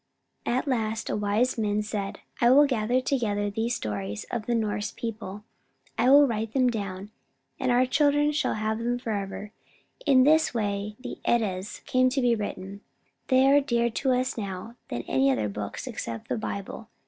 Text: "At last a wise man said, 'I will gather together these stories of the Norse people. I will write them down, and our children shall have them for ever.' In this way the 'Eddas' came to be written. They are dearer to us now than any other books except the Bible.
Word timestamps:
"At 0.47 0.65
last 0.67 1.11
a 1.11 1.15
wise 1.15 1.59
man 1.59 1.83
said, 1.83 2.21
'I 2.41 2.49
will 2.49 2.65
gather 2.65 3.01
together 3.01 3.51
these 3.51 3.75
stories 3.75 4.25
of 4.31 4.47
the 4.47 4.55
Norse 4.55 4.89
people. 4.91 5.43
I 5.95 6.09
will 6.09 6.25
write 6.25 6.53
them 6.53 6.71
down, 6.71 7.11
and 7.59 7.71
our 7.71 7.85
children 7.85 8.31
shall 8.31 8.55
have 8.55 8.79
them 8.79 8.97
for 8.97 9.11
ever.' 9.11 9.51
In 10.07 10.23
this 10.23 10.55
way 10.55 10.95
the 10.99 11.19
'Eddas' 11.23 11.81
came 11.85 12.09
to 12.09 12.19
be 12.21 12.33
written. 12.33 12.81
They 13.27 13.45
are 13.45 13.61
dearer 13.61 13.91
to 13.91 14.13
us 14.13 14.39
now 14.39 14.75
than 14.87 15.03
any 15.03 15.29
other 15.29 15.47
books 15.49 15.85
except 15.85 16.29
the 16.29 16.35
Bible. 16.39 16.87